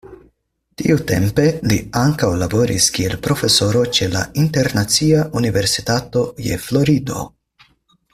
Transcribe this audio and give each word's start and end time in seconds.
Tiutempe 0.81 1.43
li 1.71 1.75
ankaŭ 1.99 2.29
laboris 2.43 2.87
kiel 2.95 3.13
profesoro 3.27 3.83
ĉe 3.97 4.07
la 4.15 4.23
Internacia 4.45 5.21
Universitato 5.43 6.25
je 6.47 6.59
Florido. 6.69 7.27